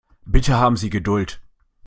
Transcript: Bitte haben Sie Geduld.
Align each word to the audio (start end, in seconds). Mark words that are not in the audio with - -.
Bitte 0.25 0.57
haben 0.57 0.77
Sie 0.77 0.89
Geduld. 0.89 1.39